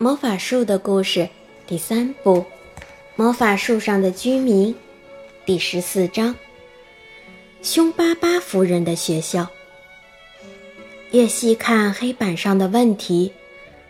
[0.00, 1.28] 魔法树的故事
[1.66, 2.36] 第三部
[3.16, 4.72] 《魔法树上的居民》
[5.44, 6.36] 第十四章：
[7.62, 9.48] 凶巴巴夫人的学校。
[11.10, 13.32] 越细看黑板上的问题，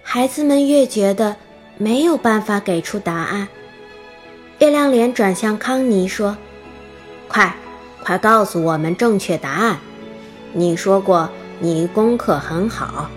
[0.03, 1.37] 孩子们越觉得
[1.77, 3.47] 没有办法给出答案。
[4.61, 6.35] 月亮脸转向康妮说
[7.29, 7.55] ：“快，
[8.03, 9.79] 快告诉我们正确答案！
[10.55, 11.29] 你说过
[11.61, 13.11] 你功课很好。”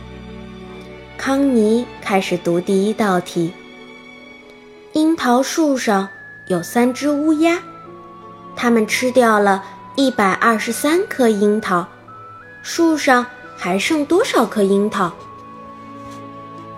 [1.23, 3.53] 康妮开始读第一道题。
[4.93, 6.09] 樱桃树上
[6.47, 7.59] 有三只乌鸦，
[8.55, 9.63] 它们吃掉了
[9.95, 11.85] 一百二十三颗樱桃，
[12.63, 13.23] 树上
[13.55, 15.11] 还剩多少颗樱桃？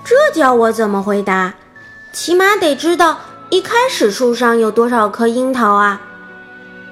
[0.04, 1.54] 这叫我怎么回答？
[2.12, 3.18] 起码得知道
[3.50, 6.02] 一开始树上有多少颗樱桃啊！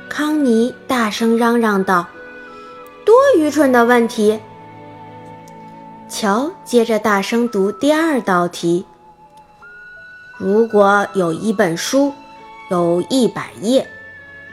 [0.07, 2.07] 康妮大声嚷嚷道
[3.03, 4.39] ：“多愚蠢的问题！”
[6.21, 8.85] 乔接着大声读第二道题
[10.37, 12.13] ：“如果有一本书，
[12.69, 13.89] 有一百页，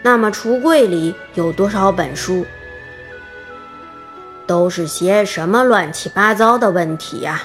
[0.03, 2.47] 那么橱柜里有多少本书？
[4.47, 7.43] 都是些什么乱七八糟的问题呀！”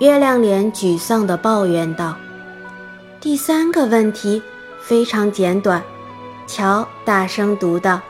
[0.00, 2.16] 月亮脸沮丧地抱怨道。
[3.20, 4.42] 第三个问题
[4.82, 5.80] 非常简短，
[6.48, 8.00] 乔大声读道：“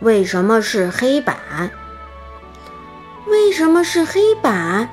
[0.00, 1.34] 为什么是黑板？”
[3.26, 4.88] 为什么是黑板？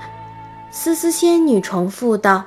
[0.72, 2.46] 思思仙女重复道：“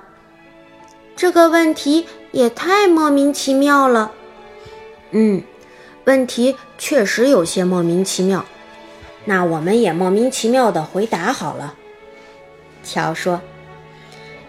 [1.14, 4.10] 这个问题也太莫名其妙了。”
[5.12, 5.42] 嗯，
[6.04, 8.44] 问题确实有些莫名其妙。
[9.24, 11.74] 那我们也莫名其妙的回答好了。”
[12.82, 13.40] 乔说。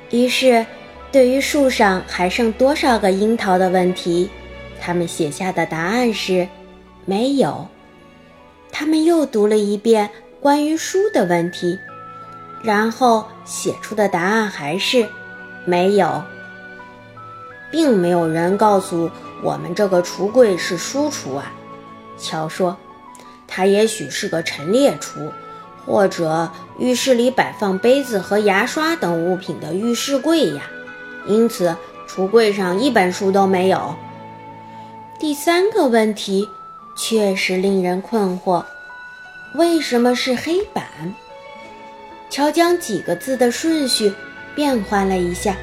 [0.09, 0.65] 于是，
[1.11, 4.29] 对于树上还剩多少个樱桃的问题，
[4.81, 6.47] 他们写下的答案是
[7.05, 7.67] 没有。
[8.71, 10.09] 他们又读了一遍。
[10.47, 11.77] 关于书的问题，
[12.63, 15.05] 然后写出的答案还是
[15.65, 16.23] 没有，
[17.69, 19.11] 并没有人告诉
[19.43, 21.51] 我们这个橱柜是书橱啊。
[22.17, 22.77] 乔说
[23.45, 25.29] ：“它也许是个陈列橱，
[25.85, 26.49] 或者
[26.79, 30.61] 浴室里摆放杯子和牙刷等物品的浴室柜呀。
[31.25, 31.75] 因此，
[32.07, 33.93] 橱柜上一本书都没有。”
[35.19, 36.47] 第三个问题
[36.95, 38.63] 确实令人困惑。
[39.55, 40.83] 为什么是黑板？
[42.29, 44.13] 乔将几个字的顺序
[44.53, 45.55] 变换了一下，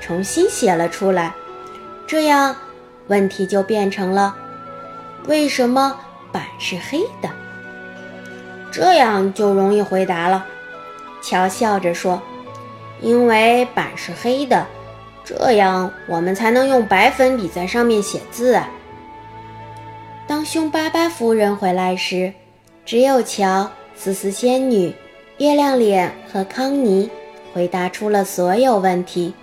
[0.00, 1.32] 重新写了出来。
[2.06, 2.54] 这样，
[3.06, 4.34] 问题就变成了：
[5.26, 5.98] 为什么
[6.32, 7.30] 板是黑的？
[8.70, 10.44] 这样就容易回答了。
[11.22, 12.20] 乔笑着说
[13.00, 14.66] ：“因为板是黑的，
[15.24, 18.68] 这样我们才能用白粉笔在上面写字啊。”
[20.26, 22.34] 当凶巴巴夫人回来时。
[22.88, 24.94] 只有乔、思思仙女、
[25.36, 27.10] 月亮脸和康妮
[27.52, 29.34] 回答出了所有问题。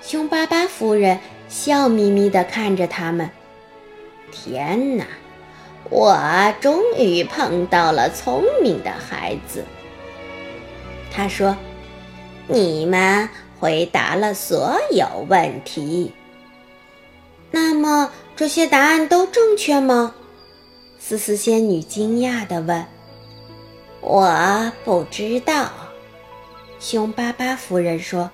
[0.00, 1.18] 凶巴巴夫人
[1.48, 3.28] 笑眯眯地看着他们。
[4.30, 5.04] 天哪，
[5.90, 6.16] 我
[6.60, 9.64] 终于碰到了聪明的孩子。
[11.10, 11.56] 他说
[12.46, 13.28] ：“你们
[13.58, 16.12] 回答了所有问题。
[17.50, 20.14] 那么这些答案都正确吗？”
[21.04, 22.86] 思思仙女惊讶地问
[24.00, 25.68] ：“我不知道。”
[26.78, 28.30] 凶巴巴夫人说：“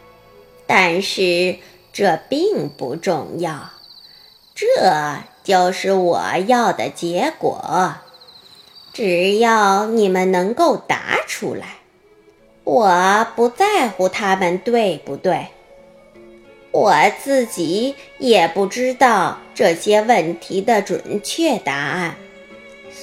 [0.69, 1.57] 但是
[1.95, 3.71] 这并不重要，
[4.55, 4.67] 这
[5.43, 7.95] 就是我要的结果。
[8.93, 11.79] 只要你们能够答出来，
[12.65, 15.47] 我不在乎他们对不对。
[16.71, 22.15] 我自己也不知道这些问题的准确答案。”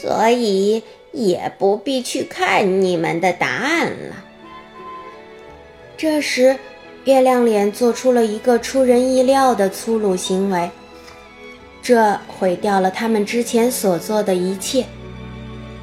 [0.02, 0.84] 所以
[1.14, 4.16] 也不必去看你们的答案了。
[5.98, 6.58] 这时，
[7.06, 10.70] 月亮脸做出了一个出人意料的粗鲁行为，
[11.82, 14.86] 这毁掉了他们之前所做的一切。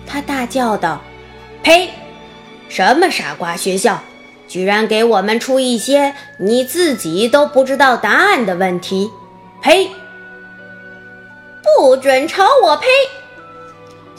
[0.06, 1.00] 他大叫道
[1.65, 1.89] ：“呸！
[2.69, 4.03] 什么傻瓜学校，
[4.47, 9.11] 居然给我们出一些你自己都不知道答案的问题！
[9.62, 9.88] 呸！
[11.62, 12.87] 不准朝我呸！”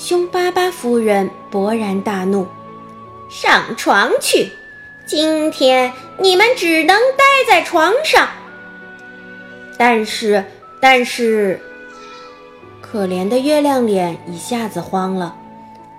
[0.06, 2.46] 凶巴巴夫人勃然大怒
[3.32, 4.52] ：“上床去！
[5.06, 8.28] 今天你们只能待在床上。”
[9.80, 10.44] 但是，
[10.82, 11.58] 但是，
[12.82, 15.38] 可怜的月亮脸一下子慌了，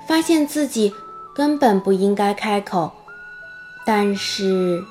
[0.07, 0.95] 发现自己
[1.35, 2.93] 根本不应该开口。
[3.87, 4.85] 但是，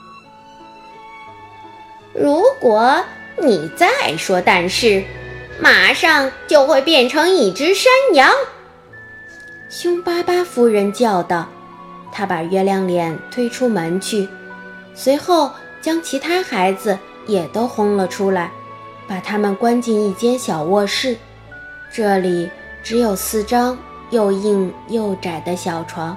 [2.15, 3.00] 如果
[3.38, 5.04] 你再说“但是”，
[5.62, 8.33] 马上就会变成一只山羊。
[9.75, 11.50] 凶巴巴夫人叫道
[12.14, 14.30] ：“她把月亮脸推出门去，
[14.94, 15.50] 随后
[15.81, 18.52] 将其他孩子也都轰了出来，
[19.08, 21.18] 把他们关进一间小卧室。
[21.92, 22.52] 这里
[22.84, 23.75] 只有四张
[24.12, 26.16] 又硬又窄的小床。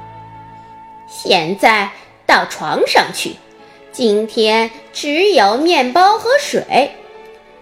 [1.08, 1.90] 现在
[2.26, 3.36] 到床上去。
[3.90, 6.90] 今天只有面包和水。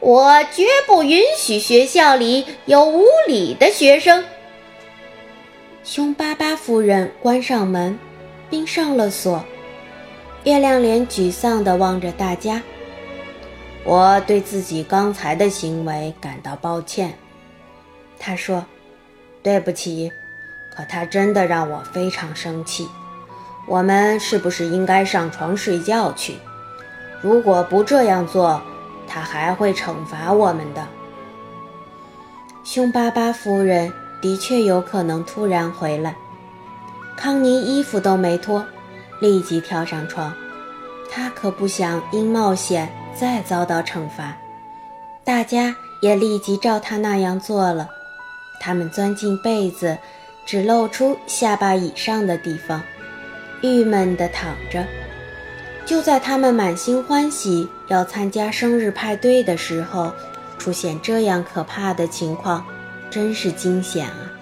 [0.01, 4.25] 我绝不允许学校里有无礼的学生。
[5.85, 7.99] 凶巴巴夫人关上门，
[8.49, 9.45] 并上了锁。
[10.45, 12.63] 月亮脸沮丧地望着大家。
[13.85, 17.13] 我对自己刚才的行为感到抱歉，
[18.19, 18.65] 他说
[19.45, 20.11] ：“对不起。”
[20.75, 22.89] 可他真的让我非常生气。
[23.69, 26.35] 我们是不是应该上床睡觉去？
[27.21, 28.61] 如果不这样做，
[29.07, 30.89] 他还会惩罚我们的。
[32.65, 33.93] 凶巴巴夫人
[34.25, 36.17] 的确有可能突然回来。
[37.15, 38.65] 康妮衣服都没脱，
[39.21, 40.33] 立即跳上床。
[41.11, 44.35] 她可不想因冒险再遭到惩罚。
[45.25, 47.91] 大家也立即照他那样做了。
[48.59, 49.99] 他们钻进被子，
[50.47, 52.81] 只露出下巴以上的地方，
[53.61, 54.87] 郁闷地躺着。
[55.85, 60.11] 就在他们满心欢喜要参加生日派对的时候，
[60.57, 62.65] 出现这样可怕的情况，
[63.15, 64.33] 真是惊险啊！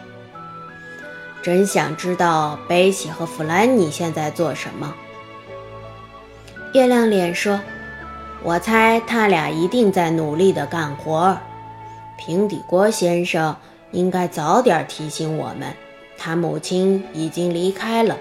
[1.43, 4.95] 真想知道贝西和弗兰妮现在做什么。
[6.73, 7.61] 月亮脸说
[8.43, 11.39] ：“我猜他俩一定在努力的干活。
[12.17, 13.55] 平底锅先生
[13.91, 15.71] 应该早点提醒我们，
[16.17, 18.17] 他母亲已经离开了。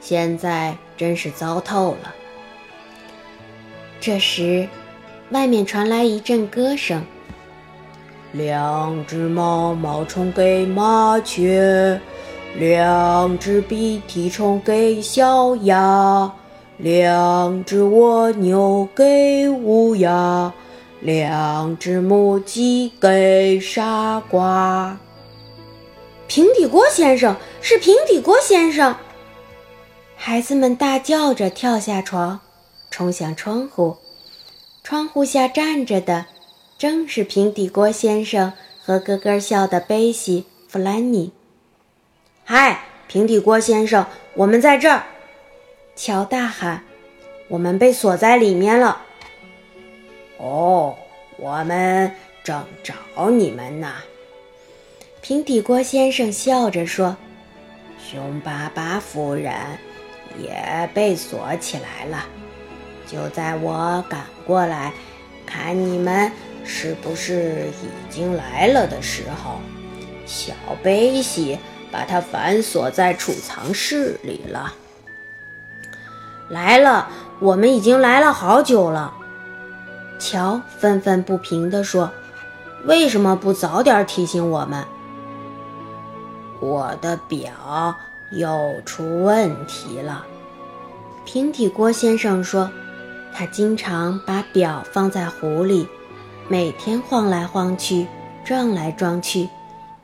[0.00, 2.14] 现在真是糟透了。”
[4.00, 4.68] 这时，
[5.30, 7.04] 外面传来一阵歌声
[8.32, 12.00] ：“两只毛毛虫给麻雀，
[12.56, 16.30] 两只鼻涕虫给小鸭，
[16.76, 20.52] 两只蜗牛给乌鸦，
[21.00, 24.98] 两只母鸡给傻瓜。”
[26.28, 28.94] 平底锅先生是平底锅先生！
[30.14, 32.40] 孩子们大叫着跳下床。
[32.90, 33.96] 冲向窗户，
[34.82, 36.26] 窗户下站着的
[36.78, 41.32] 正是平底锅先生和咯咯笑的贝西·弗兰尼。
[42.44, 45.02] 嗨，平底锅先生，我们在这儿！
[45.96, 46.84] 乔大喊
[47.50, 49.04] ：“我们被锁在里面了。”
[50.38, 50.96] 哦，
[51.36, 52.14] 我们
[52.44, 53.92] 正找你们呢。
[55.20, 57.16] 平底锅先生笑着说
[57.98, 59.52] ：“凶巴巴夫人
[60.40, 62.24] 也被锁起来了。”
[63.04, 64.92] 就在我赶过来，
[65.44, 66.30] 看你们
[66.64, 69.58] 是不是已经来了的时候，
[70.26, 70.52] 小
[70.82, 71.58] 贝西
[71.90, 74.72] 把它反锁在储藏室里了。
[76.48, 77.08] 来了，
[77.40, 79.14] 我们已经来了好久了。
[80.18, 82.10] 乔愤愤不平地说
[82.84, 84.84] ：“为什么不早点提醒我们？”
[86.60, 87.96] 我的表
[88.30, 90.26] 又出问题了，
[91.24, 92.70] 平底锅先生说。
[93.30, 95.86] 他经常把表放在壶里，
[96.50, 98.06] 每天晃来晃去，
[98.42, 99.50] 撞来撞去，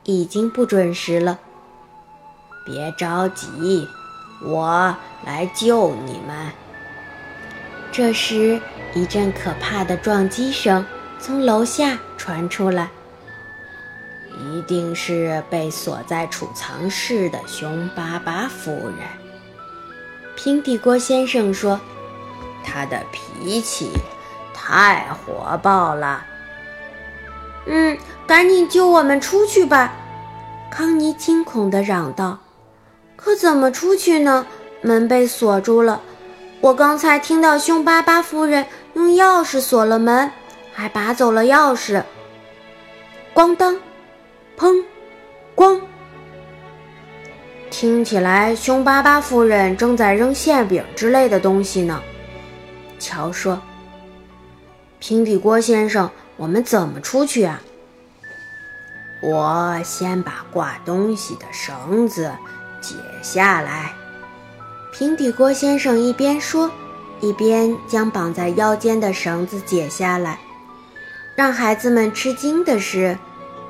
[0.03, 1.39] 已经不准时了。
[2.63, 3.87] 别着急，
[4.43, 4.95] 我
[5.25, 6.51] 来救你们。
[7.91, 8.61] 这时，
[8.93, 10.85] 一阵可怕的撞击声
[11.17, 12.89] 从楼下传出来，
[14.39, 19.07] 一定是被锁在储藏室的熊巴巴夫人。
[20.35, 21.81] 平底锅先生说。
[22.67, 23.91] 他的脾气
[24.51, 26.25] 太火爆了。
[27.65, 29.93] 嗯，赶紧救我们出去吧！
[30.69, 32.39] 康妮惊恐地嚷道。
[33.15, 34.45] 可怎么出去呢？
[34.81, 36.01] 门被锁住了。
[36.61, 40.31] 我刚才听到凶巴巴夫人用钥匙锁了门，
[40.73, 42.03] 还拔走了钥匙。
[43.33, 43.77] 咣当，
[44.57, 44.83] 砰，
[45.55, 45.81] 咣！
[47.69, 52.01] 听起来凶巴巴夫人正在扔馅饼之类的东西呢。
[52.99, 53.61] 乔说
[54.99, 57.61] ：“平底锅先生，我们怎么出去啊？”
[59.21, 62.31] 我先把挂东西的绳子
[62.81, 63.93] 解下来。
[64.91, 66.71] 平底锅先生一边说，
[67.21, 70.39] 一边将绑在腰间的绳子解下来。
[71.35, 73.17] 让孩子们吃惊的是，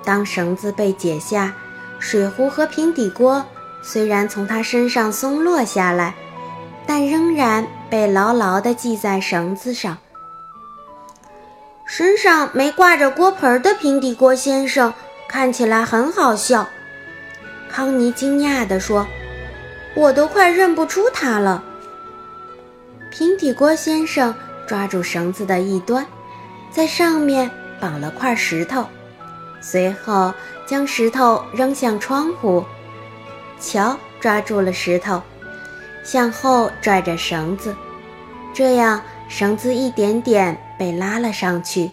[0.03, 1.53] 当绳子被解下，
[1.99, 3.45] 水壶和平底锅
[3.81, 6.15] 虽然从他身上松落下来。
[6.87, 9.97] 但仍然被牢牢地系在绳子上。
[11.85, 14.93] 身上没挂着锅盆的平底锅先生
[15.29, 16.67] 看起来很好笑。
[17.69, 19.05] 康妮惊讶地说
[19.95, 21.63] ：“我都快认不出他了。”
[23.11, 24.33] 平底锅先生
[24.67, 26.05] 抓住绳子的一端，
[26.71, 27.49] 在上面
[27.79, 28.85] 绑了块石头，
[29.61, 30.33] 随后
[30.65, 32.65] 将石头扔向窗户。
[33.59, 35.21] 乔抓住了石头，
[36.03, 37.75] 向后拽着绳子，
[38.53, 41.91] 这样绳子一点点被拉了上去，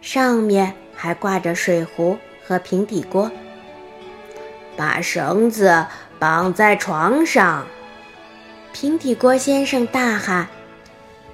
[0.00, 3.30] 上面还挂着水壶和平底锅。
[4.76, 5.86] 把绳子
[6.18, 7.66] 绑在床上，
[8.72, 10.48] 平底锅先生大喊。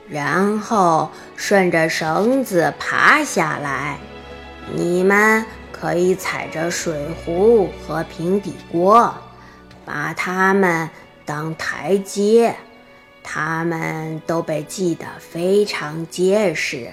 [0.08, 3.98] 然后顺着绳子爬下来，
[4.72, 9.12] 你们可以踩着水壶和平底锅，
[9.84, 10.88] 把它们
[11.24, 12.54] 当台阶，
[13.28, 16.92] 它们都被系得非常结实。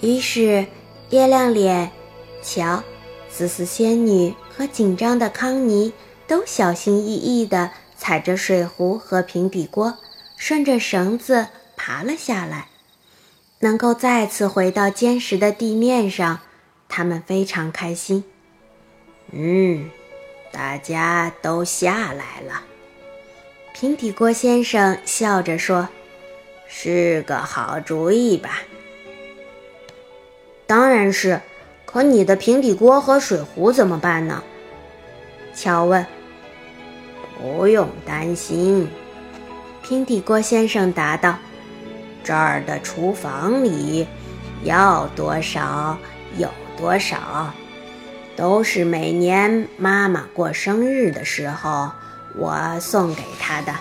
[0.00, 0.64] 于是，
[1.10, 1.90] 月亮脸、
[2.42, 2.82] 瞧，
[3.28, 5.92] 思思仙女和紧张的康妮
[6.28, 9.98] 都小心翼翼地踩着水壶和平底锅，
[10.36, 11.48] 顺着绳子。
[11.76, 12.68] 爬了下来，
[13.58, 16.38] 能够再次回到坚实的地面上，
[16.88, 18.24] 他们非常开心。
[19.32, 19.90] 嗯，
[20.52, 22.62] 大家都下来了。
[23.76, 25.88] 平底锅先生笑着说
[26.68, 28.62] ：“是个好主意吧
[30.64, 31.40] ？”“当然是。
[31.84, 34.44] ”“可你的平底锅和水壶怎么办呢？”
[35.56, 36.06] 乔问。
[37.36, 38.88] “不用担心。”
[39.82, 41.36] 平底锅先生答道。
[42.22, 44.06] 这儿的厨房里，
[44.62, 45.98] 要多少
[46.36, 47.52] 有多少，
[48.36, 51.90] 都是每年妈妈过生日的时候
[52.36, 53.72] 我送给他的，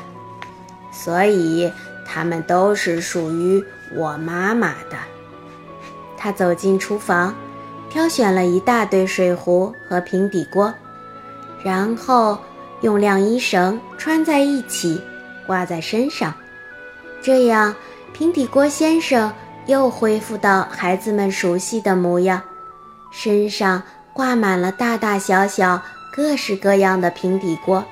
[0.92, 1.72] 所以
[2.06, 3.64] 它们都是属于
[3.96, 4.98] 我妈妈的。
[6.18, 7.36] 他走进厨房，
[7.90, 10.74] 挑选了一大堆水壶和平底锅，
[11.64, 12.38] 然后
[12.82, 15.02] 用晾衣绳穿在一起，
[15.46, 16.34] 挂在身上，
[17.22, 17.76] 这样。
[18.14, 19.34] 平底锅先生
[19.66, 22.40] 又恢复到孩子们熟悉的模样，
[23.10, 23.82] 身上
[24.14, 25.82] 挂满了大大小小、
[26.16, 27.84] 各式各样的平底锅。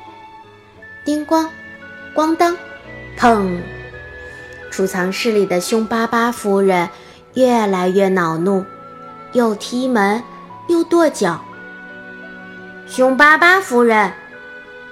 [1.03, 1.47] 叮咣，
[2.13, 2.55] 咣当，
[3.17, 3.59] 砰！
[4.69, 6.87] 储藏室里的凶巴巴夫人
[7.33, 8.63] 越来越恼怒，
[9.33, 10.23] 又踢门，
[10.67, 11.41] 又跺脚。
[12.85, 14.11] 凶巴巴夫人，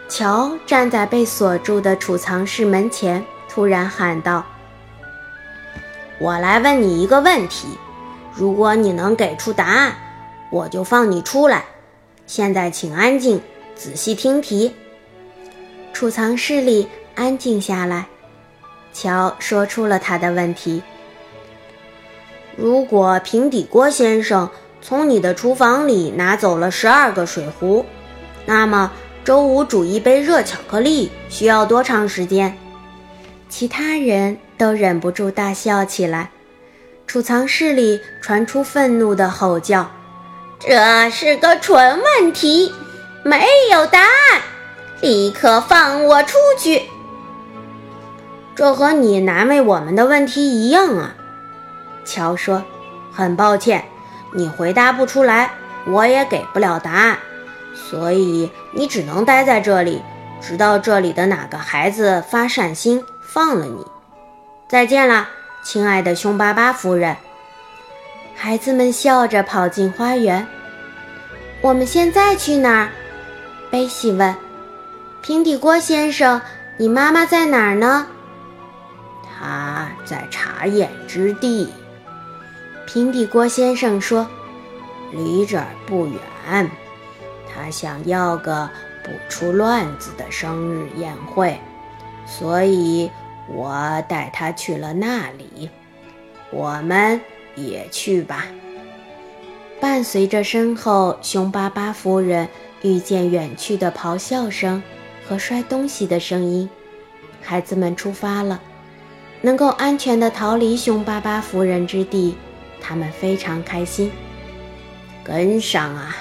[0.07, 4.43] 乔站在被锁住的储藏室门前，突然喊道。
[6.19, 7.67] 我来问你一个问题，
[8.33, 9.93] 如果你能给出答案，
[10.49, 11.63] 我就放你出来。
[12.25, 13.41] 现在请安静，
[13.75, 14.75] 仔细听题。
[15.99, 18.07] 储藏室里安静下来，
[18.93, 20.81] 乔说出了他的问题：
[22.55, 24.49] 如果平底锅先生
[24.81, 27.85] 从你的厨房里拿走了十二个水壶，
[28.45, 28.93] 那么
[29.25, 32.53] 周五煮一杯热巧克力需要多长时间？
[33.49, 34.37] 其他人。
[34.57, 36.31] 都忍不住大笑起来，
[37.07, 39.91] 储藏室里传出愤怒的吼叫
[40.59, 42.73] ：“这是个蠢问题，
[43.23, 44.41] 没有答案，
[45.01, 46.83] 立刻放我出去！”
[48.55, 51.15] 这和你难为我们的问题一样啊，
[52.03, 52.63] 乔说
[53.13, 53.85] ：“很抱歉，
[54.33, 55.51] 你回答不出来，
[55.85, 57.17] 我也给不了答案，
[57.73, 60.01] 所以你只能待在这里，
[60.41, 63.85] 直到这里的哪个孩子发善心放了你。”
[64.67, 65.29] 再见了，
[65.63, 67.15] 亲爱的凶巴巴夫人。
[68.35, 70.45] 孩子们笑着跑进花园。
[71.61, 72.89] 我们现在去哪儿？
[73.71, 74.35] 贝西问。
[75.21, 76.41] 平底锅先生，
[76.77, 78.07] 你妈妈在哪儿呢？
[79.23, 81.69] 她在查验之地。
[82.85, 84.27] 平底锅先生说
[85.11, 86.69] ：“离这儿不远。
[87.47, 88.69] 她想要个
[89.03, 91.59] 不出乱子的生日宴会，
[92.25, 93.09] 所以。”
[93.51, 95.71] 我带他去了那里，
[96.51, 97.19] 我们
[97.55, 98.45] 也去吧。
[99.81, 102.47] 伴随着身后凶巴巴夫人
[102.83, 104.83] 遇见远去的咆哮声
[105.29, 106.67] 和摔东西的声音，
[107.39, 108.59] 孩子们出发了。
[109.41, 112.35] 能够安全地逃离凶巴巴夫人之地，
[112.81, 114.11] 他们非常开心。
[115.23, 116.15] 跟上啊，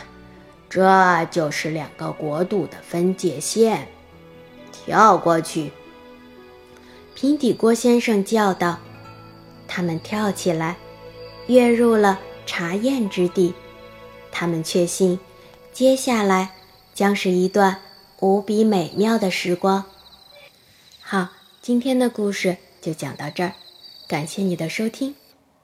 [0.69, 3.88] 这就是两个国度的分界线，
[4.71, 5.73] 跳过去。
[7.15, 8.79] 平底锅先生叫道
[9.67, 10.77] ：“他们跳起来，
[11.47, 13.55] 跃入了查验之地。
[14.31, 15.19] 他们确信，
[15.73, 16.50] 接下来
[16.95, 17.79] 将是一段
[18.21, 19.85] 无比美妙的时光。”
[21.01, 21.29] 好，
[21.63, 23.55] 今天的故事就讲到这儿，
[24.07, 25.15] 感谢你的收听，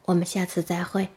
[0.06, 1.08] 我们下次再会。